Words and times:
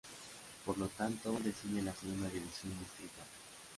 Por 0.65 0.79
lo 0.79 0.87
tanto, 0.87 1.31
desciende 1.43 1.81
a 1.81 1.83
la 1.83 1.93
Segunda 1.93 2.27
División 2.27 2.73
Distrital. 2.79 3.27